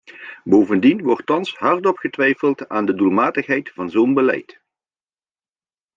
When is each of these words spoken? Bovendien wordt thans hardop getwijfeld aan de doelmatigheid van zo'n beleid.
Bovendien 0.45 1.01
wordt 1.01 1.25
thans 1.25 1.57
hardop 1.57 1.97
getwijfeld 1.97 2.69
aan 2.69 2.85
de 2.85 2.93
doelmatigheid 2.95 3.71
van 3.71 3.89
zo'n 3.89 4.13
beleid. 4.13 4.61